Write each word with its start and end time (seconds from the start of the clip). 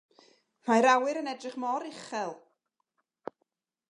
Mae'r 0.69 0.87
awyr 0.93 1.19
yn 1.21 1.29
edrych 1.33 1.59
mor 1.65 1.85
uchel. 1.91 2.35